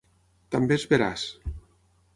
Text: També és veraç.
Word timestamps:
També 0.55 0.79
és 0.81 0.87
veraç. 0.95 1.27